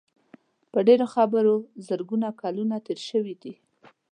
[0.71, 1.55] په دې ډېرو خبرو
[1.87, 3.53] زرګونه کلونه تېر شوي دي.